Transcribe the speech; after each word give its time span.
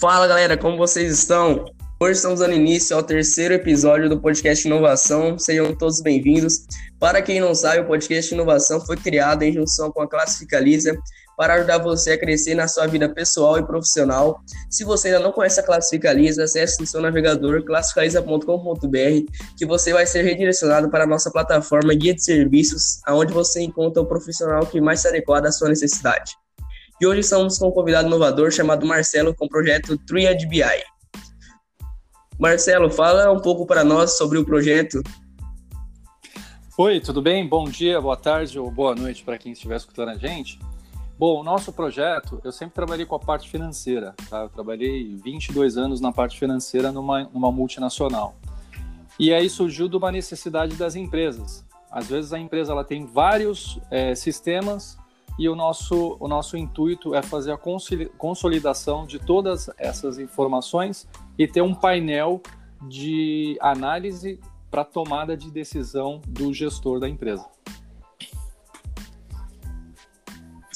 Fala 0.00 0.26
galera, 0.26 0.58
como 0.58 0.76
vocês 0.76 1.10
estão? 1.10 1.64
Hoje 1.98 2.12
estamos 2.12 2.40
dando 2.40 2.52
início 2.52 2.94
ao 2.94 3.02
terceiro 3.02 3.54
episódio 3.54 4.10
do 4.10 4.20
podcast 4.20 4.66
Inovação. 4.68 5.38
Sejam 5.38 5.74
todos 5.74 6.02
bem-vindos. 6.02 6.66
Para 7.00 7.22
quem 7.22 7.40
não 7.40 7.54
sabe, 7.54 7.80
o 7.80 7.86
podcast 7.86 8.34
Inovação 8.34 8.78
foi 8.78 8.98
criado 8.98 9.42
em 9.42 9.54
junção 9.54 9.90
com 9.90 10.02
a 10.02 10.06
Classificaliza 10.06 10.94
para 11.34 11.54
ajudar 11.54 11.78
você 11.78 12.12
a 12.12 12.18
crescer 12.18 12.54
na 12.54 12.68
sua 12.68 12.86
vida 12.86 13.08
pessoal 13.08 13.58
e 13.58 13.66
profissional. 13.66 14.38
Se 14.68 14.84
você 14.84 15.08
ainda 15.08 15.20
não 15.20 15.32
conhece 15.32 15.60
a 15.60 15.62
Classificaliza, 15.62 16.44
acesse 16.44 16.78
no 16.78 16.86
seu 16.86 17.00
navegador 17.00 17.64
classificaliza.com.br 17.64 19.32
que 19.56 19.64
você 19.64 19.94
vai 19.94 20.06
ser 20.06 20.22
redirecionado 20.24 20.90
para 20.90 21.04
a 21.04 21.06
nossa 21.06 21.30
plataforma 21.30 21.94
Guia 21.94 22.14
de 22.14 22.22
Serviços, 22.22 23.00
onde 23.08 23.32
você 23.32 23.62
encontra 23.62 24.02
o 24.02 24.06
profissional 24.06 24.66
que 24.66 24.78
mais 24.78 25.00
se 25.00 25.08
adequa 25.08 25.38
à 25.38 25.50
sua 25.50 25.70
necessidade. 25.70 26.32
E 26.98 27.06
hoje 27.06 27.20
estamos 27.20 27.58
com 27.58 27.68
um 27.68 27.70
convidado 27.70 28.08
inovador 28.08 28.50
chamado 28.50 28.86
Marcelo 28.86 29.34
com 29.34 29.44
o 29.44 29.48
projeto 29.50 29.98
Triad 29.98 30.46
BI. 30.46 30.62
Marcelo, 32.38 32.90
fala 32.90 33.30
um 33.30 33.38
pouco 33.38 33.66
para 33.66 33.84
nós 33.84 34.16
sobre 34.16 34.38
o 34.38 34.46
projeto. 34.46 35.02
Oi, 36.78 36.98
tudo 36.98 37.20
bem? 37.20 37.46
Bom 37.46 37.64
dia, 37.64 38.00
boa 38.00 38.16
tarde 38.16 38.58
ou 38.58 38.70
boa 38.70 38.94
noite 38.94 39.22
para 39.22 39.36
quem 39.36 39.52
estiver 39.52 39.76
escutando 39.76 40.08
a 40.08 40.16
gente. 40.16 40.58
Bom, 41.18 41.38
o 41.38 41.44
nosso 41.44 41.70
projeto, 41.70 42.40
eu 42.42 42.50
sempre 42.50 42.74
trabalhei 42.74 43.04
com 43.04 43.14
a 43.14 43.20
parte 43.20 43.50
financeira, 43.50 44.14
tá? 44.30 44.44
Eu 44.44 44.48
trabalhei 44.48 45.14
22 45.22 45.76
anos 45.76 46.00
na 46.00 46.12
parte 46.12 46.38
financeira 46.38 46.90
numa, 46.90 47.24
numa 47.24 47.52
multinacional. 47.52 48.36
E 49.18 49.34
aí 49.34 49.50
surgiu 49.50 49.86
de 49.86 49.98
uma 49.98 50.10
necessidade 50.10 50.76
das 50.76 50.96
empresas. 50.96 51.62
Às 51.90 52.06
vezes 52.06 52.32
a 52.32 52.38
empresa 52.38 52.72
ela 52.72 52.84
tem 52.84 53.04
vários 53.04 53.78
é, 53.90 54.14
sistemas 54.14 54.96
e 55.38 55.48
o 55.48 55.54
nosso, 55.54 56.16
o 56.18 56.28
nosso 56.28 56.56
intuito 56.56 57.14
é 57.14 57.22
fazer 57.22 57.52
a 57.52 57.58
consolidação 58.16 59.06
de 59.06 59.18
todas 59.18 59.70
essas 59.78 60.18
informações 60.18 61.06
e 61.38 61.46
ter 61.46 61.62
um 61.62 61.74
painel 61.74 62.40
de 62.88 63.56
análise 63.60 64.40
para 64.70 64.84
tomada 64.84 65.36
de 65.36 65.50
decisão 65.50 66.20
do 66.26 66.52
gestor 66.52 66.98
da 67.00 67.08
empresa. 67.08 67.46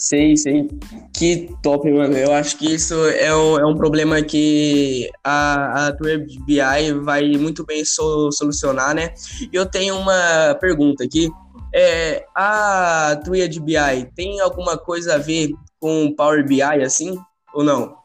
Sei, 0.00 0.34
sei. 0.34 0.66
Que 1.12 1.54
top, 1.62 1.90
mano. 1.92 2.16
Eu 2.16 2.32
acho 2.32 2.56
que 2.56 2.72
isso 2.72 2.94
é 2.94 3.36
um, 3.36 3.58
é 3.58 3.66
um 3.66 3.76
problema 3.76 4.22
que 4.22 5.10
a, 5.22 5.88
a 5.88 5.92
BI 5.92 6.92
vai 7.02 7.32
muito 7.32 7.66
bem 7.66 7.84
so, 7.84 8.32
solucionar, 8.32 8.94
né? 8.94 9.12
E 9.52 9.54
eu 9.54 9.66
tenho 9.66 9.98
uma 9.98 10.54
pergunta 10.58 11.04
aqui. 11.04 11.30
É, 11.72 12.26
a 12.34 13.20
Triad 13.24 13.58
BI 13.60 14.04
tem 14.14 14.40
alguma 14.40 14.76
coisa 14.76 15.14
a 15.14 15.18
ver 15.18 15.52
com 15.78 16.12
Power 16.14 16.46
BI, 16.46 16.62
assim, 16.62 17.18
ou 17.54 17.62
não? 17.62 17.96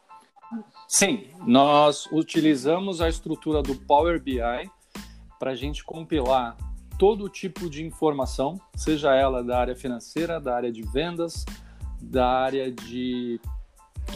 Sim, 0.88 1.26
nós 1.46 2.06
utilizamos 2.12 3.00
a 3.00 3.08
estrutura 3.08 3.60
do 3.60 3.74
Power 3.74 4.22
BI 4.22 4.40
para 5.38 5.50
a 5.50 5.54
gente 5.54 5.84
compilar 5.84 6.56
todo 6.98 7.28
tipo 7.28 7.68
de 7.68 7.84
informação, 7.84 8.58
seja 8.74 9.14
ela 9.14 9.42
da 9.42 9.58
área 9.58 9.76
financeira, 9.76 10.40
da 10.40 10.54
área 10.54 10.72
de 10.72 10.82
vendas, 10.82 11.44
da 12.00 12.26
área 12.26 12.70
de, 12.70 13.40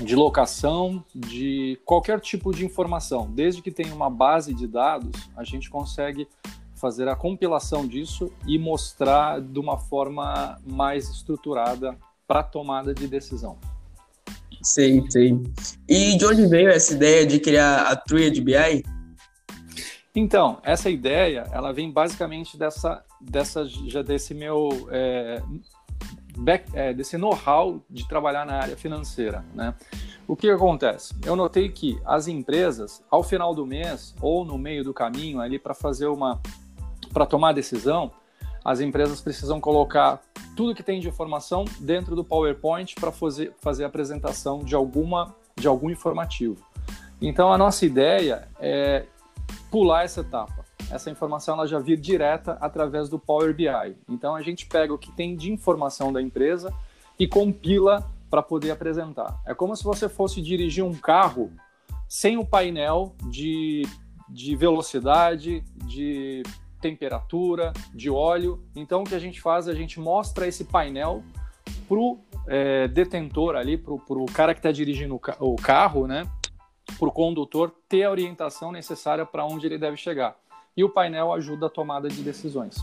de 0.00 0.16
locação, 0.16 1.04
de 1.14 1.78
qualquer 1.84 2.20
tipo 2.20 2.54
de 2.54 2.64
informação. 2.64 3.30
Desde 3.30 3.60
que 3.60 3.70
tenha 3.70 3.94
uma 3.94 4.08
base 4.08 4.54
de 4.54 4.66
dados, 4.66 5.28
a 5.36 5.44
gente 5.44 5.68
consegue 5.68 6.26
fazer 6.80 7.08
a 7.08 7.14
compilação 7.14 7.86
disso 7.86 8.32
e 8.46 8.58
mostrar 8.58 9.40
de 9.40 9.58
uma 9.58 9.76
forma 9.76 10.58
mais 10.66 11.08
estruturada 11.08 11.96
para 12.26 12.42
tomada 12.42 12.94
de 12.94 13.06
decisão. 13.06 13.58
Sei, 14.62 15.02
sei. 15.10 15.38
E 15.88 16.16
de 16.16 16.26
onde 16.26 16.46
veio 16.46 16.70
essa 16.70 16.92
ideia 16.92 17.26
de 17.26 17.38
criar 17.38 17.82
a 17.82 17.96
Triad 17.96 18.38
BI? 18.40 18.84
Então, 20.14 20.58
essa 20.62 20.90
ideia, 20.90 21.46
ela 21.52 21.72
vem 21.72 21.90
basicamente 21.90 22.58
dessa, 22.58 23.04
dessa 23.20 23.64
já 23.66 24.02
desse 24.02 24.34
meu 24.34 24.88
é, 24.90 25.40
back, 26.36 26.69
é, 26.74 26.92
desse 26.92 27.16
know-how 27.16 27.82
de 27.88 28.06
trabalhar 28.08 28.44
na 28.44 28.54
área 28.54 28.76
financeira, 28.76 29.44
né? 29.54 29.74
O 30.26 30.36
que 30.36 30.48
acontece? 30.48 31.14
Eu 31.24 31.34
notei 31.34 31.69
que 31.69 32.00
as 32.04 32.28
empresas, 32.28 33.02
ao 33.10 33.22
final 33.22 33.54
do 33.54 33.66
mês 33.66 34.14
ou 34.20 34.44
no 34.44 34.56
meio 34.56 34.84
do 34.84 34.94
caminho 34.94 35.40
ali 35.40 35.58
para 35.58 35.74
fazer 35.74 36.06
uma, 36.06 36.40
para 37.12 37.26
tomar 37.26 37.53
decisão, 37.53 38.12
as 38.65 38.81
empresas 38.81 39.21
precisam 39.21 39.60
colocar 39.60 40.21
tudo 40.56 40.75
que 40.75 40.82
tem 40.82 41.00
de 41.00 41.09
informação 41.09 41.65
dentro 41.81 42.15
do 42.15 42.25
PowerPoint 42.25 42.94
para 42.94 43.10
fazer, 43.10 43.54
fazer 43.60 43.84
a 43.84 43.87
apresentação 43.87 44.60
de, 44.60 44.75
alguma, 44.75 45.34
de 45.56 45.66
algum 45.66 45.91
informativo. 45.91 46.56
Então, 47.20 47.53
a 47.53 47.59
nossa 47.59 47.84
ideia 47.84 48.49
é 48.59 49.06
pular 49.70 50.04
essa 50.04 50.20
etapa. 50.20 50.65
Essa 50.91 51.10
informação 51.10 51.54
ela 51.54 51.66
já 51.66 51.78
vir 51.78 51.99
direta 51.99 52.59
através 52.60 53.09
do 53.09 53.19
Power 53.19 53.54
BI. 53.54 53.97
Então, 54.09 54.34
a 54.34 54.43
gente 54.43 54.66
pega 54.66 54.93
o 54.93 54.99
que 54.99 55.12
tem 55.12 55.37
de 55.37 55.53
informação 55.53 56.12
da 56.12 56.20
empresa 56.20 56.72
e 57.19 57.28
compila 57.28 58.10
para 58.28 58.43
poder 58.43 58.70
apresentar. 58.70 59.41
É 59.47 59.54
como 59.54 59.76
se 59.76 59.84
você 59.84 60.09
fosse 60.09 60.41
dirigir 60.41 60.84
um 60.84 60.94
carro 60.94 61.53
sem 62.09 62.37
o 62.38 62.44
painel 62.44 63.15
de, 63.28 63.82
de 64.28 64.56
velocidade, 64.56 65.62
de 65.84 66.43
temperatura, 66.80 67.72
de 67.94 68.10
óleo. 68.10 68.62
Então, 68.74 69.02
o 69.02 69.04
que 69.04 69.14
a 69.14 69.18
gente 69.18 69.41
faz, 69.41 69.68
a 69.68 69.74
gente 69.74 70.00
mostra 70.00 70.46
esse 70.46 70.64
painel 70.64 71.22
para 71.88 71.98
o 71.98 72.18
é, 72.46 72.88
detentor 72.88 73.56
ali, 73.56 73.76
para 73.76 73.92
o 73.92 74.26
cara 74.32 74.54
que 74.54 74.60
está 74.60 74.72
dirigindo 74.72 75.14
o, 75.14 75.19
ca 75.19 75.36
o 75.40 75.56
carro, 75.56 76.06
né? 76.06 76.28
Para 76.98 77.08
o 77.08 77.12
condutor 77.12 77.72
ter 77.88 78.04
a 78.04 78.10
orientação 78.10 78.72
necessária 78.72 79.24
para 79.24 79.44
onde 79.44 79.66
ele 79.66 79.78
deve 79.78 79.96
chegar. 79.96 80.36
E 80.76 80.84
o 80.84 80.88
painel 80.88 81.32
ajuda 81.32 81.66
a 81.66 81.70
tomada 81.70 82.08
de 82.08 82.22
decisões. 82.22 82.76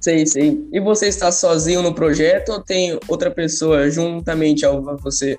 Sim, 0.00 0.24
sim. 0.24 0.68
E 0.72 0.80
você 0.80 1.08
está 1.08 1.30
sozinho 1.30 1.82
no 1.82 1.94
projeto 1.94 2.52
ou 2.52 2.62
tem 2.62 2.98
outra 3.06 3.30
pessoa 3.30 3.90
juntamente 3.90 4.64
a 4.64 4.70
você? 4.72 5.36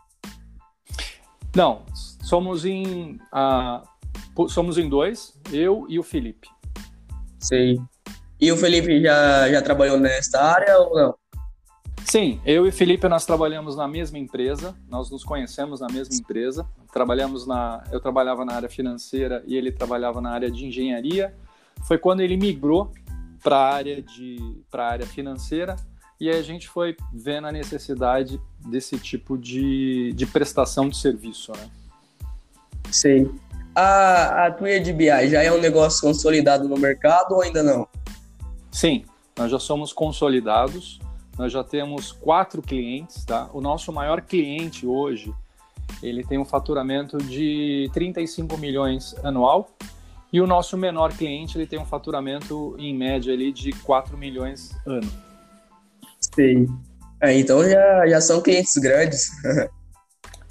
Não, 1.55 1.83
somos 2.23 2.63
em, 2.63 3.19
uh, 3.33 4.47
somos 4.47 4.77
em 4.77 4.87
dois, 4.87 5.33
eu 5.51 5.85
e 5.89 5.97
o 5.97 6.03
Felipe. 6.03 6.47
Sei. 7.41 7.81
E 8.39 8.51
o 8.51 8.57
Felipe 8.57 9.01
já, 9.01 9.51
já 9.51 9.61
trabalhou 9.61 9.99
nesta 9.99 10.41
área 10.41 10.77
ou 10.79 10.95
não? 10.95 11.15
Sim, 12.05 12.41
eu 12.45 12.65
e 12.65 12.71
Felipe 12.71 13.07
nós 13.07 13.25
trabalhamos 13.25 13.75
na 13.75 13.87
mesma 13.87 14.17
empresa, 14.17 14.75
nós 14.89 15.09
nos 15.09 15.23
conhecemos 15.23 15.79
na 15.79 15.87
mesma 15.87 16.15
empresa. 16.15 16.65
Trabalhamos 16.91 17.45
na, 17.45 17.83
eu 17.91 17.99
trabalhava 17.99 18.43
na 18.43 18.53
área 18.53 18.69
financeira 18.69 19.43
e 19.45 19.55
ele 19.55 19.71
trabalhava 19.71 20.19
na 20.19 20.31
área 20.31 20.49
de 20.49 20.65
engenharia. 20.65 21.33
Foi 21.87 21.97
quando 21.97 22.21
ele 22.21 22.37
migrou 22.37 22.91
para 23.43 23.57
a 23.57 23.73
área 23.73 24.01
de 24.01 24.37
para 24.69 24.87
área 24.87 25.05
financeira 25.05 25.75
e 26.19 26.29
aí 26.29 26.37
a 26.37 26.43
gente 26.43 26.67
foi 26.67 26.95
vendo 27.11 27.47
a 27.47 27.51
necessidade 27.51 28.39
desse 28.59 28.99
tipo 28.99 29.37
de, 29.37 30.13
de 30.13 30.25
prestação 30.27 30.87
de 30.87 30.97
serviço, 30.97 31.51
né? 31.53 31.69
Sim. 32.91 33.33
A, 33.75 34.45
a 34.45 34.49
de 34.49 34.91
BI 34.91 35.29
já 35.29 35.41
é 35.41 35.51
um 35.51 35.59
negócio 35.59 36.01
consolidado 36.01 36.67
no 36.67 36.77
mercado 36.77 37.35
ou 37.35 37.41
ainda 37.41 37.63
não? 37.63 37.87
Sim, 38.71 39.05
nós 39.37 39.51
já 39.51 39.59
somos 39.59 39.93
consolidados, 39.93 40.99
nós 41.37 41.51
já 41.51 41.63
temos 41.63 42.11
quatro 42.11 42.61
clientes, 42.61 43.23
tá? 43.23 43.49
O 43.53 43.61
nosso 43.61 43.91
maior 43.91 44.21
cliente 44.21 44.85
hoje, 44.85 45.33
ele 46.03 46.23
tem 46.23 46.37
um 46.37 46.45
faturamento 46.45 47.17
de 47.17 47.89
35 47.93 48.57
milhões 48.57 49.15
anual 49.23 49.69
e 50.31 50.39
o 50.39 50.47
nosso 50.47 50.77
menor 50.77 51.13
cliente, 51.13 51.57
ele 51.57 51.67
tem 51.67 51.79
um 51.79 51.85
faturamento 51.85 52.75
em 52.77 52.95
média 52.95 53.33
ali 53.33 53.51
de 53.51 53.71
4 53.71 54.17
milhões 54.17 54.71
ano. 54.85 55.11
Sim. 56.35 56.67
É, 57.21 57.37
então 57.37 57.67
já, 57.69 58.07
já 58.07 58.21
são 58.21 58.41
clientes 58.41 58.73
grandes. 58.77 59.29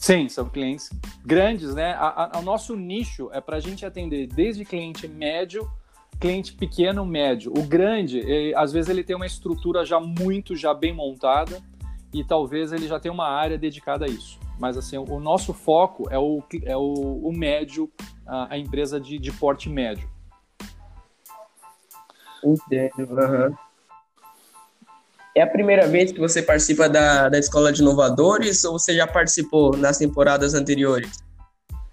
Sim, 0.00 0.30
são 0.30 0.48
clientes 0.48 0.88
grandes, 1.22 1.74
né? 1.74 1.94
o 2.34 2.40
nosso 2.40 2.74
nicho 2.74 3.28
é 3.34 3.40
para 3.40 3.58
a 3.58 3.60
gente 3.60 3.84
atender 3.84 4.26
desde 4.26 4.64
cliente 4.64 5.06
médio, 5.06 5.70
cliente 6.18 6.54
pequeno, 6.54 7.04
médio. 7.04 7.52
O 7.54 7.62
grande, 7.62 8.18
ele, 8.18 8.54
às 8.54 8.72
vezes 8.72 8.88
ele 8.88 9.04
tem 9.04 9.14
uma 9.14 9.26
estrutura 9.26 9.84
já 9.84 10.00
muito, 10.00 10.56
já 10.56 10.72
bem 10.72 10.94
montada 10.94 11.60
e 12.14 12.24
talvez 12.24 12.72
ele 12.72 12.88
já 12.88 12.98
tenha 12.98 13.12
uma 13.12 13.28
área 13.28 13.58
dedicada 13.58 14.06
a 14.06 14.08
isso. 14.08 14.40
Mas 14.58 14.78
assim, 14.78 14.96
o 14.96 15.20
nosso 15.20 15.52
foco 15.52 16.08
é 16.10 16.18
o, 16.18 16.42
é 16.64 16.74
o, 16.74 17.20
o 17.22 17.30
médio, 17.30 17.92
a, 18.26 18.54
a 18.54 18.58
empresa 18.58 18.98
de, 18.98 19.18
de 19.18 19.30
porte 19.30 19.68
médio. 19.68 20.08
Entendo. 22.42 23.00
Uhum. 23.00 23.54
É 25.36 25.42
a 25.42 25.46
primeira 25.46 25.86
vez 25.86 26.10
que 26.10 26.18
você 26.18 26.42
participa 26.42 26.88
da, 26.88 27.28
da 27.28 27.38
Escola 27.38 27.72
de 27.72 27.80
Inovadores 27.80 28.64
ou 28.64 28.78
você 28.78 28.94
já 28.94 29.06
participou 29.06 29.76
nas 29.76 29.98
temporadas 29.98 30.54
anteriores? 30.54 31.22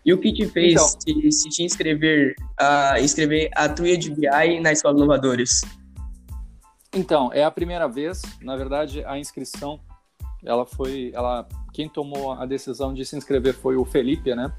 E 0.03 0.13
o 0.13 0.17
que 0.17 0.33
te 0.33 0.47
fez 0.47 0.73
então, 0.73 0.87
se, 0.87 1.31
se 1.31 1.49
te 1.49 1.63
inscrever 1.63 2.33
a 2.57 2.99
inscrever 2.99 3.49
a 3.53 3.69
Triad 3.69 4.09
BI 4.09 4.59
na 4.61 4.71
Escola 4.71 4.95
de 4.95 5.01
Inovadores? 5.01 5.61
Então, 6.95 7.31
é 7.31 7.43
a 7.43 7.51
primeira 7.51 7.87
vez. 7.87 8.21
Na 8.41 8.55
verdade, 8.55 9.03
a 9.05 9.19
inscrição, 9.19 9.79
ela 10.43 10.65
foi, 10.65 11.11
ela, 11.13 11.47
quem 11.73 11.87
tomou 11.87 12.31
a 12.31 12.45
decisão 12.45 12.93
de 12.93 13.05
se 13.05 13.15
inscrever 13.15 13.53
foi 13.53 13.75
o 13.75 13.85
Felipe, 13.85 14.33
né? 14.33 14.51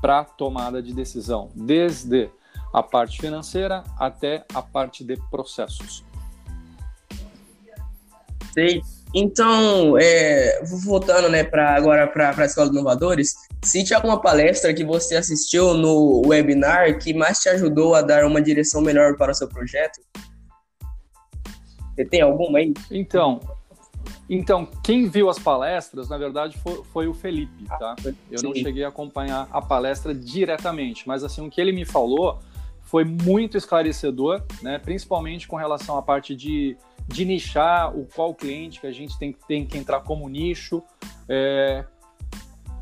para 0.00 0.22
tomada 0.22 0.80
de 0.80 0.94
decisão, 0.94 1.50
desde 1.52 2.30
a 2.72 2.82
parte 2.82 3.20
financeira 3.20 3.84
até 3.98 4.44
a 4.54 4.62
parte 4.62 5.04
de 5.04 5.16
processos. 5.30 6.04
Sei. 8.52 8.82
Então, 9.14 9.98
é, 9.98 10.62
voltando 10.84 11.28
né, 11.28 11.42
pra, 11.42 11.74
agora 11.74 12.06
para 12.06 12.32
a 12.36 12.44
Escola 12.44 12.68
de 12.68 12.76
Inovadores, 12.76 13.34
cite 13.64 13.92
alguma 13.92 14.20
palestra 14.20 14.72
que 14.72 14.84
você 14.84 15.16
assistiu 15.16 15.74
no 15.74 16.22
webinar 16.26 16.96
que 16.98 17.12
mais 17.12 17.40
te 17.40 17.48
ajudou 17.48 17.94
a 17.94 18.02
dar 18.02 18.24
uma 18.24 18.40
direção 18.40 18.80
melhor 18.80 19.16
para 19.16 19.32
o 19.32 19.34
seu 19.34 19.48
projeto? 19.48 20.00
Você 21.94 22.04
tem 22.04 22.20
alguma 22.22 22.60
aí? 22.60 22.72
Então, 22.88 23.40
então 24.28 24.64
quem 24.84 25.08
viu 25.08 25.28
as 25.28 25.40
palestras, 25.40 26.08
na 26.08 26.16
verdade, 26.16 26.56
foi, 26.58 26.82
foi 26.92 27.08
o 27.08 27.14
Felipe, 27.14 27.64
tá? 27.66 27.96
Eu 28.30 28.42
não 28.44 28.54
cheguei 28.54 28.84
a 28.84 28.88
acompanhar 28.88 29.48
a 29.50 29.60
palestra 29.60 30.14
diretamente, 30.14 31.06
mas 31.06 31.24
assim, 31.24 31.44
o 31.44 31.50
que 31.50 31.60
ele 31.60 31.72
me 31.72 31.84
falou 31.84 32.38
foi 32.90 33.04
muito 33.04 33.56
esclarecedor, 33.56 34.42
né? 34.62 34.78
principalmente 34.78 35.46
com 35.46 35.56
relação 35.56 35.96
à 35.96 36.02
parte 36.02 36.34
de 36.34 36.76
de 37.10 37.24
nichar 37.24 37.96
o 37.96 38.06
qual 38.06 38.32
cliente 38.32 38.80
que 38.80 38.86
a 38.86 38.92
gente 38.92 39.18
tem, 39.18 39.36
tem 39.48 39.66
que 39.66 39.76
entrar 39.76 40.00
como 40.00 40.28
nicho. 40.28 40.80
É, 41.28 41.84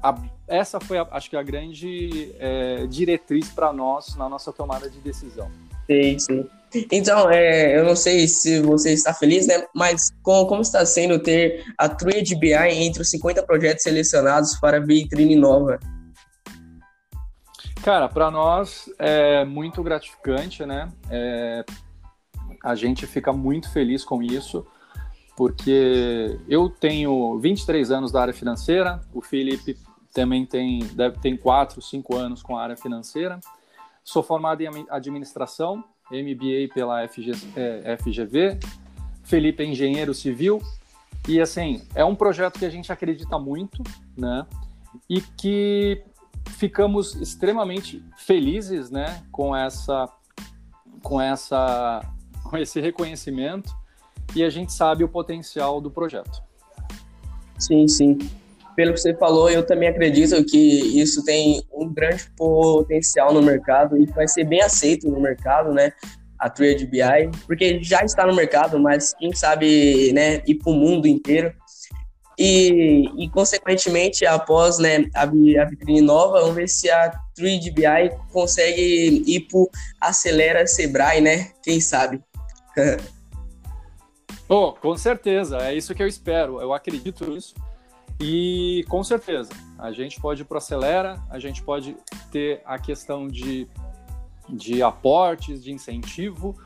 a, 0.02 0.14
essa 0.46 0.78
foi, 0.78 0.99
a, 0.99 1.08
acho 1.12 1.31
que, 1.31 1.37
a 1.37 1.43
grande 1.43 2.34
é, 2.38 2.87
diretriz 2.87 3.49
para 3.49 3.72
nós 3.72 4.14
na 4.16 4.28
nossa 4.28 4.52
tomada 4.52 4.90
de 4.90 4.99
decisão. 5.00 5.50
Sim, 5.90 6.19
sim. 6.19 6.46
Então, 6.93 7.31
é, 7.31 7.78
eu 7.78 7.84
não 7.84 7.96
sei 7.96 8.28
se 8.28 8.60
você 8.60 8.93
está 8.93 9.14
feliz, 9.14 9.46
né? 9.46 9.64
Mas 9.75 10.10
como, 10.22 10.46
como 10.46 10.60
está 10.60 10.84
sendo 10.84 11.19
ter 11.19 11.64
a 11.78 11.88
Triad 11.88 12.34
BI 12.34 12.52
entre 12.52 13.00
os 13.00 13.08
50 13.08 13.43
projetos 13.44 13.82
selecionados 13.82 14.58
para 14.60 14.76
a 14.76 14.81
vitrine 14.81 15.34
nova? 15.34 15.81
Cara, 17.88 18.06
para 18.06 18.31
nós 18.31 18.93
é 18.99 19.46
muito 19.46 19.82
gratificante, 19.82 20.67
né? 20.67 20.93
É, 21.08 21.64
a 22.62 22.75
gente 22.75 23.06
fica 23.06 23.32
muito 23.32 23.73
feliz 23.73 24.05
com 24.05 24.23
isso, 24.23 24.67
porque 25.35 26.38
eu 26.46 26.69
tenho 26.69 27.38
23 27.38 27.90
anos 27.90 28.12
da 28.12 28.20
área 28.20 28.35
financeira, 28.35 29.00
o 29.11 29.23
Felipe 29.23 29.79
também 30.12 30.44
tem, 30.44 30.81
deve 30.93 31.19
ter 31.19 31.35
4, 31.38 31.81
5 31.81 32.14
anos 32.14 32.43
com 32.43 32.58
a 32.58 32.62
área 32.62 32.76
financeira. 32.76 33.40
Sou 34.05 34.23
formado 34.23 34.61
em 34.61 34.87
administração, 34.91 35.82
MBA 36.11 36.75
pela 36.75 37.08
FG, 37.08 37.32
é, 37.56 37.96
FGV. 37.96 38.58
Felipe 39.25 39.62
é 39.62 39.67
engenheiro 39.67 40.12
civil. 40.12 40.61
E 41.26 41.41
assim, 41.41 41.82
é 41.94 42.05
um 42.05 42.14
projeto 42.14 42.58
que 42.58 42.67
a 42.67 42.70
gente 42.70 42.93
acredita 42.93 43.38
muito, 43.38 43.82
né? 44.14 44.46
E 45.08 45.23
que 45.23 46.05
ficamos 46.56 47.15
extremamente 47.15 48.03
felizes, 48.17 48.91
né, 48.91 49.23
com 49.31 49.55
essa 49.55 50.09
com 51.03 51.21
essa 51.21 52.03
com 52.45 52.56
esse 52.56 52.81
reconhecimento 52.81 53.71
e 54.35 54.43
a 54.43 54.50
gente 54.50 54.73
sabe 54.73 55.05
o 55.05 55.09
potencial 55.09 55.81
do 55.81 55.91
projeto. 55.91 56.43
Sim, 57.59 57.89
sim. 57.89 58.19
Pelo 58.77 58.95
que 58.95 59.00
você 59.00 59.15
falou, 59.15 59.50
eu 59.50 59.67
também 59.67 59.89
acredito 59.89 60.45
que 60.45 61.00
isso 61.00 61.25
tem 61.25 61.62
um 61.73 61.93
grande 61.93 62.31
potencial 62.37 63.33
no 63.33 63.43
mercado 63.43 63.97
e 63.97 64.06
vai 64.06 64.29
ser 64.29 64.44
bem 64.44 64.62
aceito 64.62 65.11
no 65.11 65.21
mercado, 65.21 65.73
né? 65.73 65.93
A 66.39 66.49
Trade 66.49 66.87
BI, 66.87 67.31
porque 67.47 67.83
já 67.83 68.05
está 68.05 68.25
no 68.25 68.37
mercado, 68.37 68.79
mas 68.79 69.12
quem 69.15 69.35
sabe, 69.35 70.12
né, 70.12 70.41
ir 70.47 70.55
para 70.55 70.71
o 70.71 70.75
mundo 70.75 71.09
inteiro. 71.09 71.53
E, 72.38 73.11
e, 73.17 73.29
consequentemente, 73.31 74.25
após 74.25 74.79
né, 74.79 75.11
a, 75.12 75.22
a 75.22 75.65
vitrine 75.65 76.01
nova, 76.01 76.41
vamos 76.41 76.55
ver 76.55 76.69
se 76.69 76.89
a 76.89 77.10
3DBI 77.36 78.17
consegue 78.32 79.24
ir 79.27 79.41
para 79.41 80.08
Acelera 80.08 80.65
Sebrae, 80.65 81.20
né? 81.20 81.51
Quem 81.65 81.81
sabe? 81.81 82.22
oh, 84.48 84.72
com 84.72 84.96
certeza, 84.96 85.58
é 85.58 85.74
isso 85.74 85.93
que 85.96 86.03
eu 86.03 86.06
espero, 86.06 86.60
eu 86.60 86.72
acredito 86.72 87.29
nisso. 87.29 87.56
E 88.20 88.84
com 88.89 89.03
certeza, 89.03 89.51
a 89.77 89.91
gente 89.91 90.20
pode 90.20 90.43
ir 90.43 90.44
para 90.44 90.58
Acelera, 90.58 91.20
a 91.31 91.41
gente 91.41 91.60
pode 91.63 91.96
ter 92.31 92.63
a 92.65 92.79
questão 92.79 93.27
de, 93.27 93.67
de 94.48 94.81
aportes, 94.81 95.65
de 95.65 95.72
incentivo, 95.72 96.56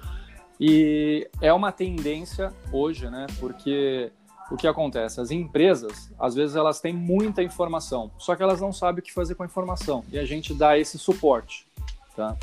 e 0.61 1.26
é 1.40 1.50
uma 1.50 1.73
tendência 1.73 2.52
hoje, 2.70 3.08
né? 3.08 3.26
Porque 3.40 4.12
o 4.52 4.56
que 4.56 4.66
acontece? 4.66 5.21
As 5.21 5.30
empresas, 5.30 6.12
às 6.18 6.35
vezes, 6.35 6.56
elas 6.56 6.78
têm 6.78 6.92
muita 6.92 7.42
informação, 7.42 8.11
só 8.18 8.37
que 8.37 8.42
elas 8.42 8.61
não 8.61 8.73
sabem 8.73 9.00
o 9.00 9.02
que 9.02 9.12
fazer 9.12 9.35
com 9.35 9.42
a 9.42 9.47
informação, 9.47 10.04
e 10.12 10.18
a 10.18 10.25
gente 10.26 10.52
dá 10.52 10.78
esse 10.78 10.99
suporte, 10.99 11.66
tá? 12.14 12.37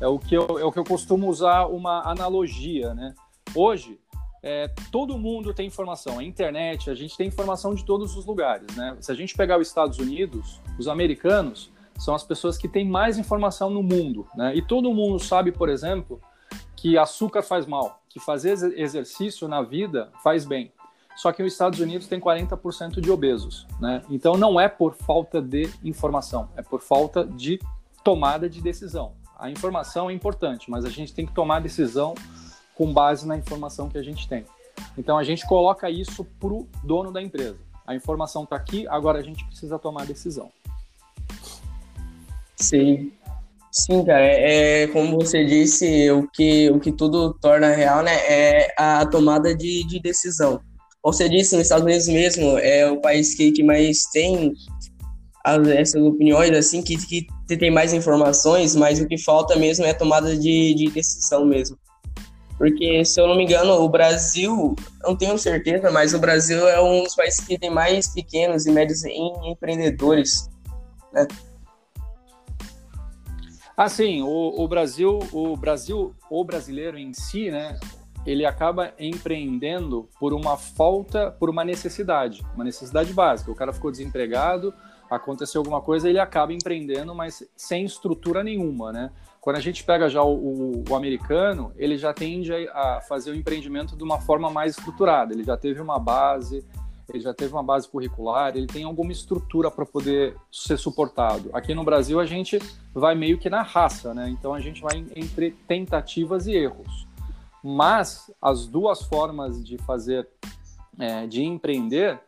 É 0.00 0.06
o 0.06 0.18
que 0.18 0.36
eu, 0.36 0.58
é 0.58 0.64
o 0.64 0.70
que 0.70 0.78
eu 0.78 0.84
costumo 0.84 1.28
usar 1.28 1.66
uma 1.66 2.02
analogia, 2.08 2.94
né? 2.94 3.14
Hoje, 3.54 3.98
é, 4.42 4.70
todo 4.92 5.18
mundo 5.18 5.52
tem 5.52 5.66
informação. 5.66 6.18
A 6.18 6.22
internet, 6.22 6.88
a 6.88 6.94
gente 6.94 7.16
tem 7.16 7.26
informação 7.26 7.74
de 7.74 7.84
todos 7.84 8.16
os 8.16 8.24
lugares, 8.24 8.76
né? 8.76 8.96
Se 9.00 9.10
a 9.10 9.14
gente 9.14 9.34
pegar 9.34 9.58
os 9.58 9.66
Estados 9.66 9.98
Unidos, 9.98 10.60
os 10.78 10.86
americanos 10.86 11.72
são 11.98 12.14
as 12.14 12.22
pessoas 12.22 12.56
que 12.56 12.68
têm 12.68 12.86
mais 12.86 13.18
informação 13.18 13.70
no 13.70 13.82
mundo, 13.82 14.26
né? 14.36 14.54
E 14.54 14.62
todo 14.62 14.92
mundo 14.94 15.18
sabe, 15.18 15.50
por 15.50 15.68
exemplo, 15.68 16.20
que 16.76 16.96
açúcar 16.96 17.42
faz 17.42 17.66
mal, 17.66 18.00
que 18.08 18.20
fazer 18.20 18.52
exercício 18.78 19.48
na 19.48 19.62
vida 19.62 20.12
faz 20.22 20.44
bem. 20.44 20.70
Só 21.16 21.32
que 21.32 21.42
os 21.42 21.52
Estados 21.52 21.80
Unidos 21.80 22.06
tem 22.06 22.20
40% 22.20 23.00
de 23.00 23.10
obesos, 23.10 23.66
né? 23.80 24.02
Então 24.10 24.36
não 24.36 24.60
é 24.60 24.68
por 24.68 24.94
falta 24.94 25.40
de 25.40 25.68
informação, 25.82 26.48
é 26.56 26.62
por 26.62 26.80
falta 26.82 27.24
de 27.24 27.58
tomada 28.04 28.48
de 28.48 28.60
decisão 28.60 29.12
a 29.38 29.50
informação 29.50 30.08
é 30.08 30.12
importante, 30.12 30.70
mas 30.70 30.84
a 30.84 30.88
gente 30.88 31.12
tem 31.12 31.26
que 31.26 31.32
tomar 31.32 31.60
decisão 31.60 32.14
com 32.74 32.92
base 32.92 33.26
na 33.26 33.36
informação 33.36 33.88
que 33.88 33.98
a 33.98 34.02
gente 34.02 34.26
tem. 34.28 34.44
Então 34.96 35.18
a 35.18 35.24
gente 35.24 35.46
coloca 35.46 35.90
isso 35.90 36.24
para 36.24 36.48
o 36.48 36.66
dono 36.82 37.12
da 37.12 37.22
empresa. 37.22 37.58
A 37.86 37.94
informação 37.94 38.44
está 38.44 38.56
aqui, 38.56 38.86
agora 38.88 39.18
a 39.18 39.22
gente 39.22 39.44
precisa 39.44 39.78
tomar 39.78 40.02
a 40.02 40.06
decisão. 40.06 40.50
Sim. 42.56 43.12
Sim, 43.70 44.04
cara, 44.06 44.24
é, 44.24 44.84
é, 44.84 44.86
como 44.86 45.16
você 45.16 45.44
disse, 45.44 46.10
o 46.10 46.26
que, 46.28 46.70
o 46.70 46.80
que 46.80 46.90
tudo 46.90 47.34
torna 47.34 47.68
real, 47.74 48.02
né, 48.02 48.14
é 48.26 48.74
a 48.78 49.04
tomada 49.04 49.54
de, 49.54 49.86
de 49.86 50.00
decisão. 50.00 50.62
Como 51.06 51.14
você 51.14 51.28
disse, 51.28 51.54
nos 51.54 51.66
Estados 51.66 51.84
Unidos 51.84 52.08
mesmo, 52.08 52.58
é 52.58 52.90
o 52.90 53.00
país 53.00 53.32
que, 53.32 53.52
que 53.52 53.62
mais 53.62 54.06
tem 54.06 54.52
essas 55.78 56.02
opiniões, 56.02 56.50
assim, 56.50 56.82
que, 56.82 56.96
que 56.96 57.56
tem 57.56 57.70
mais 57.70 57.92
informações, 57.92 58.74
mas 58.74 59.00
o 59.00 59.06
que 59.06 59.16
falta 59.16 59.54
mesmo 59.54 59.84
é 59.84 59.90
a 59.90 59.94
tomada 59.94 60.36
de, 60.36 60.74
de 60.74 60.90
decisão 60.90 61.46
mesmo. 61.46 61.78
Porque, 62.58 63.04
se 63.04 63.20
eu 63.20 63.28
não 63.28 63.36
me 63.36 63.44
engano, 63.44 63.74
o 63.74 63.88
Brasil, 63.88 64.74
não 65.04 65.14
tenho 65.14 65.38
certeza, 65.38 65.92
mas 65.92 66.12
o 66.12 66.18
Brasil 66.18 66.68
é 66.68 66.82
um 66.82 67.04
dos 67.04 67.14
países 67.14 67.38
que 67.38 67.56
tem 67.56 67.70
mais 67.70 68.12
pequenos 68.12 68.66
e 68.66 68.72
médios 68.72 69.04
empreendedores. 69.04 70.50
Né? 71.12 71.28
Assim, 73.76 74.22
o, 74.22 74.60
o 74.60 74.66
Brasil, 74.66 75.20
o 75.30 75.56
Brasil, 75.56 76.16
o 76.28 76.44
brasileiro 76.44 76.98
em 76.98 77.12
si, 77.12 77.48
né, 77.48 77.78
ele 78.26 78.44
acaba 78.44 78.92
empreendendo 78.98 80.08
por 80.18 80.34
uma 80.34 80.56
falta, 80.56 81.30
por 81.30 81.48
uma 81.48 81.64
necessidade, 81.64 82.44
uma 82.54 82.64
necessidade 82.64 83.12
básica. 83.12 83.50
O 83.50 83.54
cara 83.54 83.72
ficou 83.72 83.90
desempregado, 83.90 84.74
aconteceu 85.08 85.60
alguma 85.60 85.80
coisa, 85.80 86.08
ele 86.08 86.18
acaba 86.18 86.52
empreendendo, 86.52 87.14
mas 87.14 87.48
sem 87.56 87.84
estrutura 87.84 88.42
nenhuma, 88.42 88.92
né? 88.92 89.12
Quando 89.40 89.56
a 89.56 89.60
gente 89.60 89.84
pega 89.84 90.08
já 90.08 90.24
o, 90.24 90.34
o, 90.34 90.84
o, 90.90 90.96
americano, 90.96 91.72
ele 91.76 91.96
já 91.96 92.12
tende 92.12 92.52
a 92.52 93.00
fazer 93.00 93.30
o 93.30 93.34
empreendimento 93.36 93.96
de 93.96 94.02
uma 94.02 94.20
forma 94.20 94.50
mais 94.50 94.76
estruturada. 94.76 95.32
Ele 95.32 95.44
já 95.44 95.56
teve 95.56 95.80
uma 95.80 96.00
base, 96.00 96.66
ele 97.08 97.20
já 97.20 97.32
teve 97.32 97.52
uma 97.52 97.62
base 97.62 97.88
curricular, 97.88 98.56
ele 98.56 98.66
tem 98.66 98.82
alguma 98.82 99.12
estrutura 99.12 99.70
para 99.70 99.86
poder 99.86 100.36
ser 100.50 100.76
suportado. 100.76 101.50
Aqui 101.52 101.76
no 101.76 101.84
Brasil 101.84 102.18
a 102.18 102.26
gente 102.26 102.58
vai 102.92 103.14
meio 103.14 103.38
que 103.38 103.48
na 103.48 103.62
raça, 103.62 104.12
né? 104.12 104.28
Então 104.30 104.52
a 104.52 104.58
gente 104.58 104.82
vai 104.82 105.04
entre 105.14 105.52
tentativas 105.68 106.48
e 106.48 106.52
erros. 106.56 107.05
Mas 107.68 108.30
as 108.40 108.64
duas 108.64 109.02
formas 109.02 109.64
de 109.64 109.76
fazer, 109.78 110.28
é, 111.00 111.26
de 111.26 111.42
empreender, 111.42 112.20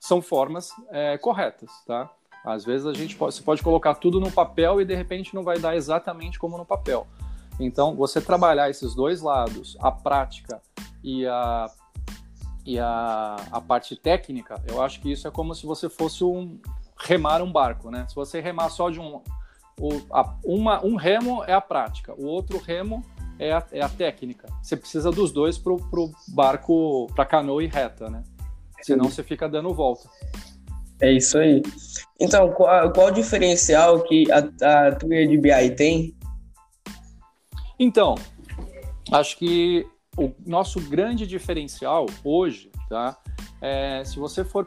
são 0.00 0.22
formas 0.22 0.70
é, 0.88 1.18
corretas, 1.18 1.70
tá? 1.86 2.10
Às 2.42 2.64
vezes 2.64 2.86
a 2.86 2.94
gente 2.94 3.14
pode, 3.14 3.34
você 3.34 3.42
pode 3.42 3.62
colocar 3.62 3.96
tudo 3.96 4.18
no 4.18 4.32
papel 4.32 4.80
e 4.80 4.86
de 4.86 4.94
repente 4.94 5.34
não 5.34 5.42
vai 5.42 5.58
dar 5.58 5.76
exatamente 5.76 6.38
como 6.38 6.56
no 6.56 6.64
papel. 6.64 7.06
Então, 7.60 7.94
você 7.94 8.22
trabalhar 8.22 8.70
esses 8.70 8.94
dois 8.94 9.20
lados, 9.20 9.76
a 9.80 9.92
prática 9.92 10.62
e 11.04 11.26
a, 11.26 11.66
e 12.64 12.78
a, 12.78 13.36
a 13.52 13.60
parte 13.60 13.96
técnica, 13.96 14.64
eu 14.66 14.80
acho 14.80 15.02
que 15.02 15.12
isso 15.12 15.28
é 15.28 15.30
como 15.30 15.54
se 15.54 15.66
você 15.66 15.90
fosse 15.90 16.24
um 16.24 16.58
remar 16.98 17.42
um 17.42 17.52
barco, 17.52 17.90
né? 17.90 18.06
Se 18.08 18.14
você 18.14 18.40
remar 18.40 18.70
só 18.70 18.88
de 18.88 18.98
um, 18.98 19.20
o, 19.80 19.90
a, 20.10 20.34
uma, 20.44 20.84
um 20.84 20.96
remo 20.96 21.44
é 21.44 21.52
a 21.52 21.60
prática, 21.60 22.14
o 22.14 22.26
outro 22.26 22.58
remo 22.58 23.04
é 23.38 23.52
a, 23.52 23.62
é 23.72 23.80
a 23.82 23.88
técnica. 23.88 24.48
Você 24.62 24.76
precisa 24.76 25.10
dos 25.10 25.30
dois 25.30 25.58
para 25.58 25.72
o 25.72 26.12
barco, 26.28 27.06
para 27.14 27.26
canoa 27.26 27.62
e 27.62 27.66
reta, 27.66 28.08
né? 28.08 28.22
Senão 28.82 29.10
você 29.10 29.22
fica 29.22 29.48
dando 29.48 29.72
volta. 29.74 30.08
É 31.00 31.12
isso 31.12 31.36
aí. 31.36 31.62
Então, 32.18 32.50
qual, 32.52 32.90
qual 32.92 33.08
o 33.08 33.10
diferencial 33.10 34.02
que 34.04 34.24
a, 34.32 34.38
a 34.38 34.94
Twitter 34.94 35.28
de 35.28 35.36
BI 35.36 35.70
tem? 35.76 36.16
Então, 37.78 38.14
acho 39.12 39.36
que 39.36 39.86
o 40.16 40.32
nosso 40.46 40.80
grande 40.80 41.26
diferencial 41.26 42.06
hoje, 42.24 42.70
tá? 42.88 43.18
É, 43.60 44.02
se 44.04 44.18
você 44.18 44.44
for 44.44 44.66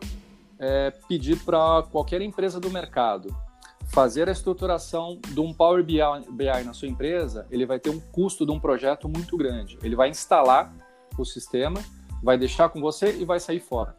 é, 0.60 0.92
pedir 1.08 1.38
para 1.40 1.84
qualquer 1.92 2.22
empresa 2.22 2.60
do 2.60 2.70
mercado 2.70 3.36
fazer 3.90 4.30
a 4.30 4.32
estruturação 4.32 5.20
de 5.28 5.40
um 5.40 5.54
Power 5.54 5.84
BI, 5.84 6.00
BI 6.32 6.64
na 6.64 6.74
sua 6.74 6.88
empresa, 6.88 7.48
ele 7.50 7.66
vai 7.66 7.80
ter 7.80 7.90
um 7.90 8.00
custo 8.00 8.46
de 8.46 8.52
um 8.52 8.60
projeto 8.60 9.10
muito 9.10 9.36
grande. 9.36 9.78
Ele 9.84 9.96
vai 9.96 10.10
instalar 10.10 10.74
o 11.18 11.26
sistema, 11.26 11.80
vai 12.22 12.38
deixar 12.38 12.70
com 12.70 12.80
você 12.80 13.18
e 13.20 13.26
vai 13.26 13.40
sair 13.40 13.60
fora. 13.60 13.96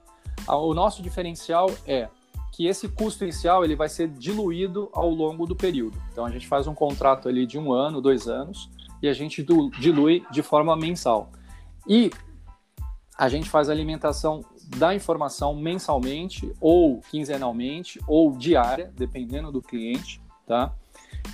O 0.47 0.73
nosso 0.75 1.03
diferencial 1.03 1.71
é 1.87 2.09
que 2.53 2.67
esse 2.67 2.89
custo 2.89 3.25
inicial 3.25 3.65
ele 3.65 3.77
vai 3.77 3.89
ser 3.89 4.09
diluído 4.09 4.89
ao 4.93 5.11
longo 5.11 5.47
do 5.47 5.57
período. 5.57 6.01
Então 6.13 6.25
a 6.25 6.31
gente 6.31 6.47
faz 6.47 6.67
um 6.67 6.75
contrato 6.75 7.29
ali 7.29 7.47
de 7.47 7.59
um 7.59 7.73
ano, 7.73 8.01
dois 8.01 8.29
anos, 8.29 8.71
e 9.03 9.09
a 9.09 9.13
gente 9.13 9.45
dilui 9.79 10.25
de 10.31 10.43
forma 10.43 10.77
mensal. 10.77 11.31
E 11.87 12.11
a 13.19 13.29
gente 13.29 13.51
faz 13.51 13.69
alimentação 13.69 14.45
da 14.77 14.95
informação 14.95 15.55
mensalmente, 15.55 16.53
ou 16.61 17.01
quinzenalmente, 17.11 18.01
ou 18.07 18.33
diária, 18.33 18.93
dependendo 18.97 19.51
do 19.51 19.61
cliente, 19.61 20.23
tá? 20.47 20.73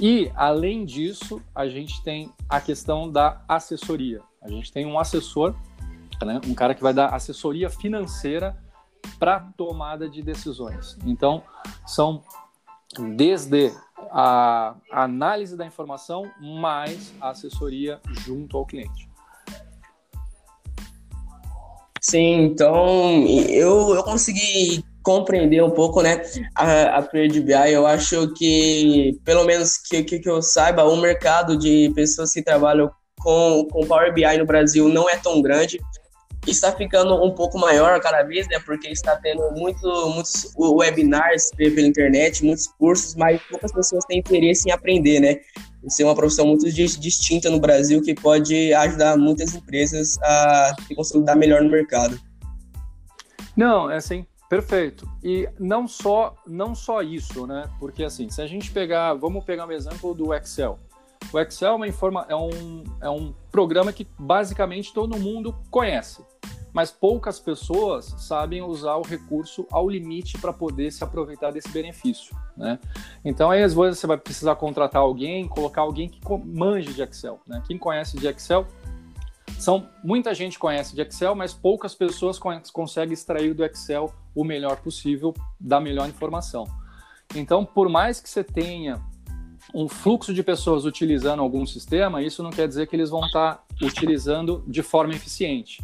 E, 0.01 0.31
além 0.35 0.85
disso, 0.85 1.41
a 1.55 1.69
gente 1.69 2.03
tem 2.03 2.33
a 2.49 2.61
questão 2.61 3.11
da 3.11 3.43
assessoria. 3.49 4.21
A 4.43 4.49
gente 4.49 4.73
tem 4.73 4.87
um 4.87 4.99
assessor, 4.99 5.55
né, 6.23 6.41
um 6.47 6.55
cara 6.55 6.75
que 6.75 6.83
vai 6.83 6.95
dar 6.95 7.15
assessoria 7.15 7.69
financeira 7.71 8.57
para 9.19 9.41
tomada 9.57 10.09
de 10.09 10.23
decisões. 10.23 10.97
Então, 11.05 11.43
são 11.87 12.23
desde 13.15 13.73
a 14.11 14.75
análise 14.91 15.57
da 15.57 15.67
informação 15.67 16.31
mais 16.41 17.15
a 17.21 17.31
assessoria 17.31 18.01
junto 18.25 18.57
ao 18.57 18.65
cliente. 18.65 19.06
Sim, 22.09 22.43
então 22.45 23.27
eu, 23.49 23.97
eu 23.97 24.03
consegui 24.05 24.85
compreender 25.03 25.63
um 25.63 25.71
pouco, 25.71 26.03
né, 26.03 26.23
a, 26.55 26.99
a 26.99 27.01
BI. 27.01 27.73
Eu 27.73 27.85
acho 27.85 28.33
que, 28.35 29.19
pelo 29.25 29.45
menos 29.45 29.77
que, 29.77 30.05
que, 30.05 30.21
que 30.21 30.31
eu 30.31 30.41
saiba, 30.41 30.85
o 30.85 30.97
mercado 30.97 31.57
de 31.57 31.91
pessoas 31.97 32.33
que 32.33 32.43
trabalham 32.43 32.89
com, 33.19 33.67
com 33.73 33.87
Power 33.87 34.15
BI 34.15 34.39
no 34.39 34.47
Brasil 34.47 34.89
não 34.89 35.11
é 35.11 35.17
tão 35.17 35.43
grande 35.43 35.81
está 36.47 36.73
ficando 36.73 37.23
um 37.25 37.35
pouco 37.35 37.59
maior 37.59 38.01
cada 38.01 38.23
vez, 38.23 38.47
né? 38.49 38.59
Porque 38.65 38.89
está 38.89 39.17
tendo 39.17 39.51
muito, 39.53 40.11
muitos 40.11 40.53
webinars 40.57 41.51
pela 41.57 41.81
internet, 41.81 42.45
muitos 42.45 42.69
cursos, 42.79 43.15
mas 43.15 43.41
poucas 43.51 43.73
pessoas 43.73 44.05
têm 44.05 44.19
interesse 44.19 44.69
em 44.69 44.73
aprender, 44.73 45.21
né? 45.21 45.41
É 46.01 46.05
uma 46.05 46.15
profissão 46.15 46.47
muito 46.47 46.71
distinta 46.71 47.49
no 47.49 47.61
Brasil 47.61 48.03
que 48.03 48.15
pode 48.15 48.75
ajudar 48.75 49.17
muitas 49.17 49.55
empresas 49.55 50.19
a 50.23 50.75
se 50.87 50.95
consolidar 50.95 51.37
melhor 51.37 51.63
no 51.63 51.71
mercado. 51.71 52.19
Não, 53.57 53.91
é 53.91 53.97
assim, 53.97 54.27
perfeito. 54.51 55.09
E 55.23 55.49
não 55.59 55.87
só, 55.87 56.35
não 56.47 56.75
só 56.75 57.03
isso, 57.03 57.47
né? 57.47 57.71
Porque 57.79 58.03
assim, 58.03 58.29
se 58.29 58.43
a 58.43 58.47
gente 58.47 58.71
pegar, 58.71 59.15
vamos 59.15 59.45
pegar 59.45 59.67
um 59.67 59.73
exemplo 59.73 60.13
do 60.13 60.35
Excel. 60.35 60.79
O 61.33 61.39
Excel 61.39 61.83
é, 61.85 61.89
informa, 61.89 62.27
é, 62.29 62.37
um, 62.37 62.85
é 63.01 63.09
um 63.09 63.33
programa 63.51 63.93
que 63.93 64.07
basicamente 64.19 64.93
todo 64.93 65.19
mundo 65.19 65.55
conhece 65.71 66.23
mas 66.73 66.91
poucas 66.91 67.41
pessoas 67.41 68.15
sabem 68.19 68.61
usar 68.63 68.97
o 68.97 69.03
recurso 69.03 69.67
ao 69.71 69.89
limite 69.89 70.37
para 70.39 70.53
poder 70.53 70.93
se 70.93 71.03
aproveitar 71.03 71.51
desse 71.51 71.69
benefício, 71.71 72.37
né? 72.57 72.79
Então 73.25 73.51
aí 73.51 73.63
às 73.63 73.73
vezes 73.73 73.99
você 73.99 74.07
vai 74.07 74.19
precisar 74.19 74.57
contratar 74.57 75.01
alguém, 75.01 75.49
colocar 75.49 75.83
alguém 75.83 76.09
que 76.09 76.21
manje 76.45 76.93
de 76.93 77.03
Excel, 77.03 77.41
né? 77.47 77.63
Quem 77.67 77.79
conhece 77.79 78.19
de 78.19 78.27
Excel 78.27 78.67
são 79.59 79.89
muita 80.05 80.35
gente 80.35 80.59
conhece 80.59 80.95
de 80.95 81.01
Excel, 81.01 81.35
mas 81.35 81.55
poucas 81.55 81.95
pessoas 81.95 82.39
conseguem 82.73 83.15
extrair 83.15 83.55
do 83.55 83.65
Excel 83.65 84.13
o 84.35 84.45
melhor 84.45 84.77
possível 84.77 85.33
da 85.59 85.81
melhor 85.81 86.09
informação. 86.09 86.67
Então, 87.35 87.65
por 87.65 87.89
mais 87.89 88.21
que 88.21 88.29
você 88.29 88.45
tenha 88.45 89.03
um 89.75 89.89
fluxo 89.89 90.33
de 90.33 90.43
pessoas 90.43 90.85
utilizando 90.85 91.41
algum 91.41 91.67
sistema, 91.67 92.23
isso 92.23 92.43
não 92.43 92.51
quer 92.51 92.69
dizer 92.69 92.87
que 92.87 92.95
eles 92.95 93.11
vão 93.11 93.25
estar 93.25 93.65
utilizando 93.83 94.63
de 94.67 94.83
forma 94.83 95.15
eficiente. 95.15 95.83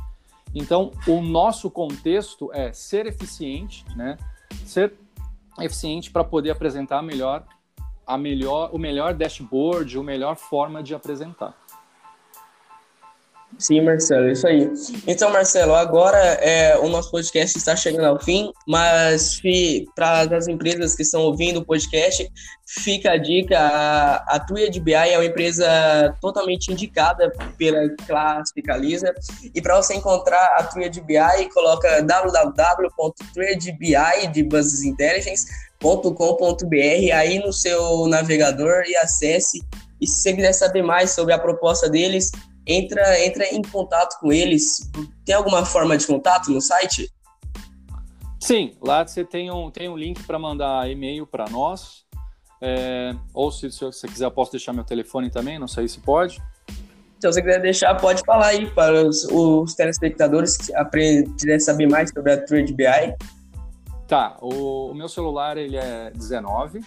Então, 0.55 0.91
o 1.07 1.21
nosso 1.21 1.71
contexto 1.71 2.51
é 2.53 2.73
ser 2.73 3.07
eficiente, 3.07 3.85
né? 3.97 4.19
Ser 4.65 4.95
eficiente 5.61 6.11
para 6.11 6.25
poder 6.25 6.51
apresentar 6.51 7.03
melhor, 7.03 7.45
a 8.07 8.19
melhor, 8.19 8.71
o 8.73 8.79
melhor 8.79 9.15
dashboard, 9.15 9.97
a 9.97 10.03
melhor 10.03 10.37
forma 10.37 10.83
de 10.83 10.95
apresentar. 10.95 11.57
Sim, 13.59 13.83
Marcelo, 13.83 14.31
isso 14.31 14.47
aí. 14.47 14.71
Então, 15.07 15.31
Marcelo, 15.31 15.75
agora 15.75 16.19
é, 16.19 16.77
o 16.79 16.89
nosso 16.89 17.11
podcast 17.11 17.57
está 17.57 17.77
chegando 17.77 18.07
ao 18.07 18.19
fim, 18.19 18.51
mas 18.67 19.41
para 19.95 20.23
as 20.37 20.49
empresas 20.49 20.97
que 20.97 21.03
estão 21.03 21.23
ouvindo 21.23 21.61
o 21.61 21.65
podcast, 21.65 22.29
fica 22.67 23.13
a 23.13 23.17
dica: 23.17 23.59
a, 23.59 24.37
a 24.37 24.39
BI 24.81 24.93
é 24.93 25.17
uma 25.17 25.25
empresa 25.25 25.67
totalmente 26.21 26.73
indicada 26.73 27.31
pela 27.57 27.89
Classificaliza. 28.07 29.15
E 29.55 29.63
para 29.63 29.77
você 29.77 29.95
encontrar 29.95 30.57
a 30.59 30.65
Tuia 30.65 30.91
de 30.91 31.01
BI, 31.01 31.49
coloca 31.55 32.03
Intelligence.com.br 34.83 37.15
aí 37.15 37.39
no 37.39 37.53
seu 37.53 38.09
navegador 38.09 38.83
e 38.87 38.97
acesse. 38.97 39.63
E 40.01 40.07
se 40.07 40.23
você 40.23 40.33
quiser 40.33 40.53
saber 40.53 40.83
mais 40.83 41.13
sobre 41.13 41.33
a 41.33 41.39
proposta 41.39 41.89
deles, 41.89 42.33
entra, 42.67 43.25
entra 43.25 43.45
em 43.55 43.63
contato 43.63 44.19
com 44.21 44.33
eles. 44.33 44.91
Tem 45.25 45.35
alguma 45.35 45.65
forma 45.65 45.97
de 45.97 46.07
contato 46.07 46.51
no 46.51 46.61
site? 46.61 47.11
Sim, 48.41 48.77
lá 48.81 49.07
você 49.07 49.25
tem 49.25 49.51
um, 49.51 49.71
tem 49.71 49.89
um 49.89 49.97
link 49.97 50.23
para 50.25 50.39
mandar 50.39 50.91
e-mail 50.91 51.27
para 51.27 51.49
nós. 51.49 52.05
É, 52.61 53.13
ou 53.35 53.51
se, 53.51 53.71
se 53.71 53.81
você 53.81 54.07
quiser, 54.07 54.31
posso 54.31 54.53
deixar 54.53 54.73
meu 54.73 54.85
telefone 54.85 55.31
também, 55.31 55.59
não 55.59 55.69
sei 55.69 55.89
se 55.89 56.01
pode. 56.01 56.43
Se 57.21 57.27
você 57.27 57.41
quiser 57.41 57.61
deixar, 57.61 57.95
pode 57.97 58.21
falar 58.25 58.49
aí 58.49 58.69
para 58.73 59.07
os, 59.07 59.25
os 59.31 59.75
telespectadores 59.75 60.57
que 60.57 60.73
quiserem 61.39 61.61
saber 61.61 61.89
mais 61.89 62.11
sobre 62.11 62.33
a 62.33 62.45
Trade 62.45 62.73
BI. 62.73 62.85
Tá, 64.09 64.37
o, 64.41 64.91
o 64.91 64.95
meu 64.95 65.09
celular 65.09 65.57
ele 65.57 65.77
é 65.77 66.11
19 66.11 66.81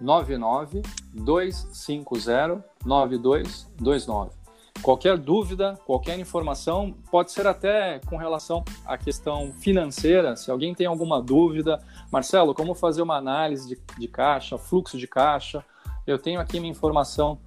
99 0.00 0.82
250 1.14 2.64
9229. 2.84 4.43
Qualquer 4.82 5.16
dúvida, 5.16 5.78
qualquer 5.86 6.18
informação, 6.18 6.94
pode 7.10 7.32
ser 7.32 7.46
até 7.46 8.00
com 8.00 8.16
relação 8.16 8.62
à 8.84 8.98
questão 8.98 9.52
financeira. 9.52 10.36
Se 10.36 10.50
alguém 10.50 10.74
tem 10.74 10.86
alguma 10.86 11.22
dúvida, 11.22 11.78
Marcelo, 12.12 12.54
como 12.54 12.74
fazer 12.74 13.00
uma 13.00 13.16
análise 13.16 13.66
de, 13.68 13.80
de 13.98 14.08
caixa, 14.08 14.58
fluxo 14.58 14.98
de 14.98 15.06
caixa? 15.06 15.64
Eu 16.06 16.18
tenho 16.18 16.38
aqui 16.38 16.60
minha 16.60 16.70
informação 16.70 17.38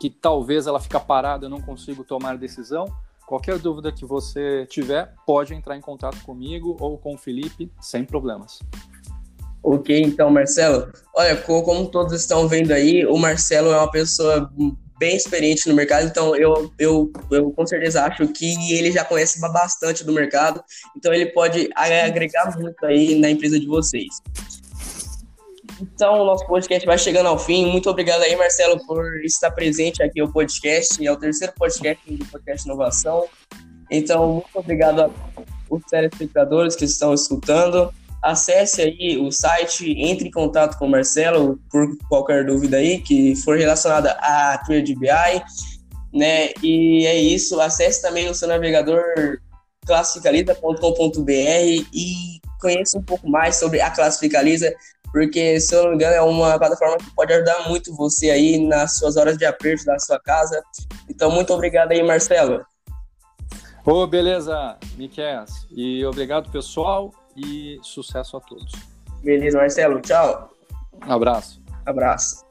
que 0.00 0.08
talvez 0.08 0.66
ela 0.66 0.80
fique 0.80 0.98
parada, 1.00 1.46
eu 1.46 1.50
não 1.50 1.60
consigo 1.60 2.02
tomar 2.02 2.38
decisão. 2.38 2.86
Qualquer 3.26 3.58
dúvida 3.58 3.90
que 3.90 4.04
você 4.04 4.66
tiver, 4.66 5.14
pode 5.26 5.54
entrar 5.54 5.76
em 5.76 5.80
contato 5.80 6.22
comigo 6.24 6.76
ou 6.78 6.98
com 6.98 7.14
o 7.14 7.18
Felipe, 7.18 7.72
sem 7.80 8.04
problemas. 8.04 8.58
Ok, 9.62 9.98
então, 10.02 10.28
Marcelo. 10.30 10.92
Olha, 11.14 11.36
como 11.36 11.86
todos 11.88 12.12
estão 12.12 12.46
vendo 12.46 12.70
aí, 12.70 13.06
o 13.06 13.16
Marcelo 13.16 13.72
é 13.72 13.78
uma 13.78 13.90
pessoa 13.90 14.52
bem 14.98 15.16
experiente 15.16 15.68
no 15.68 15.74
mercado, 15.74 16.06
então 16.06 16.36
eu, 16.36 16.72
eu, 16.78 17.12
eu 17.30 17.50
com 17.50 17.66
certeza 17.66 18.04
acho 18.04 18.26
que 18.28 18.54
ele 18.72 18.92
já 18.92 19.04
conhece 19.04 19.40
bastante 19.40 20.04
do 20.04 20.12
mercado, 20.12 20.62
então 20.96 21.12
ele 21.12 21.26
pode 21.26 21.68
agregar 21.74 22.56
muito 22.58 22.84
aí 22.86 23.18
na 23.18 23.30
empresa 23.30 23.58
de 23.58 23.66
vocês. 23.66 24.20
Então, 25.80 26.20
o 26.20 26.24
nosso 26.24 26.46
podcast 26.46 26.86
vai 26.86 26.96
chegando 26.96 27.26
ao 27.26 27.38
fim. 27.38 27.66
Muito 27.66 27.90
obrigado 27.90 28.22
aí, 28.22 28.36
Marcelo, 28.36 28.84
por 28.86 29.24
estar 29.24 29.50
presente 29.50 30.02
aqui 30.02 30.20
no 30.20 30.32
podcast. 30.32 31.04
É 31.04 31.10
o 31.10 31.16
terceiro 31.16 31.52
podcast 31.58 32.00
do 32.08 32.24
podcast 32.26 32.66
Inovação. 32.66 33.26
Então, 33.90 34.34
muito 34.34 34.48
obrigado 34.54 35.12
aos 35.70 35.84
telespectadores 35.90 36.76
que 36.76 36.84
estão 36.84 37.12
escutando. 37.12 37.92
Acesse 38.24 38.80
aí 38.80 39.18
o 39.18 39.30
site, 39.30 39.94
entre 39.98 40.28
em 40.28 40.30
contato 40.30 40.78
com 40.78 40.86
o 40.86 40.90
Marcelo 40.90 41.60
por 41.70 41.86
qualquer 42.08 42.46
dúvida 42.46 42.78
aí 42.78 42.98
que 43.02 43.36
for 43.36 43.58
relacionada 43.58 44.12
à 44.12 44.56
Trade 44.64 44.94
BI, 44.94 45.42
né? 46.10 46.48
E 46.62 47.06
é 47.06 47.14
isso. 47.18 47.60
Acesse 47.60 48.00
também 48.00 48.30
o 48.30 48.34
seu 48.34 48.48
navegador 48.48 49.02
classificaliza.com.br 49.86 51.30
e 51.92 52.40
conheça 52.62 52.96
um 52.96 53.02
pouco 53.02 53.28
mais 53.28 53.56
sobre 53.56 53.82
a 53.82 53.90
Classificaliza, 53.90 54.74
porque, 55.12 55.60
se 55.60 55.74
eu 55.74 55.82
não 55.82 55.90
me 55.90 55.96
engano, 55.96 56.14
é 56.14 56.22
uma 56.22 56.58
plataforma 56.58 56.96
que 56.96 57.14
pode 57.14 57.30
ajudar 57.30 57.68
muito 57.68 57.94
você 57.94 58.30
aí 58.30 58.58
nas 58.58 58.96
suas 58.96 59.18
horas 59.18 59.36
de 59.36 59.44
aperto 59.44 59.84
da 59.84 59.98
sua 59.98 60.18
casa. 60.18 60.62
Então, 61.10 61.30
muito 61.30 61.52
obrigado 61.52 61.92
aí, 61.92 62.02
Marcelo. 62.02 62.64
Ô, 63.84 63.92
oh, 63.92 64.06
beleza, 64.06 64.78
Miquel. 64.96 65.44
E 65.70 66.02
obrigado, 66.06 66.50
pessoal 66.50 67.12
e 67.36 67.78
sucesso 67.82 68.36
a 68.36 68.40
todos. 68.40 68.72
Beleza, 69.22 69.58
Marcelo. 69.58 70.00
Tchau. 70.00 70.50
Um 71.06 71.12
abraço. 71.12 71.62
Abraço. 71.86 72.43